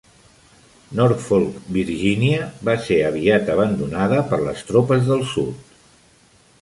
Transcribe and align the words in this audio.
Norfolk, 0.99 1.59
Virginia, 1.75 2.47
va 2.69 2.75
ser 2.87 2.97
aviat 3.11 3.51
abandonada 3.57 4.25
per 4.33 4.41
les 4.49 4.65
tropes 4.71 5.05
del 5.11 5.23
sud. 5.35 5.71